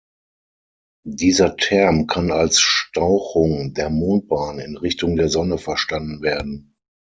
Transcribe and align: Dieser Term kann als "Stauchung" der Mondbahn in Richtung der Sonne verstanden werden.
Dieser 1.05 1.55
Term 1.57 2.07
kann 2.07 2.31
als 2.31 2.59
"Stauchung" 2.59 3.75
der 3.75 3.91
Mondbahn 3.91 4.57
in 4.57 4.75
Richtung 4.75 5.15
der 5.15 5.29
Sonne 5.29 5.59
verstanden 5.59 6.23
werden. 6.23 6.75